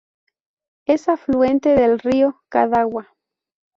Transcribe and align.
Es 0.87 1.09
afluente 1.09 1.75
del 1.75 1.99
río 1.99 2.41
Cadagua. 2.49 3.07